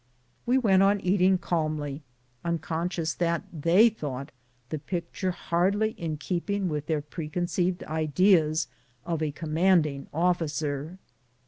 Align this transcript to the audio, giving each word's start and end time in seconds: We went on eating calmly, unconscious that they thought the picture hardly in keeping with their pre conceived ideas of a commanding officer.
We 0.47 0.57
went 0.57 0.81
on 0.81 0.99
eating 1.01 1.37
calmly, 1.37 2.01
unconscious 2.43 3.13
that 3.13 3.43
they 3.53 3.87
thought 3.87 4.31
the 4.69 4.79
picture 4.79 5.29
hardly 5.29 5.91
in 5.91 6.17
keeping 6.17 6.69
with 6.69 6.87
their 6.87 7.01
pre 7.01 7.29
conceived 7.29 7.83
ideas 7.83 8.67
of 9.05 9.21
a 9.21 9.29
commanding 9.31 10.07
officer. 10.11 10.97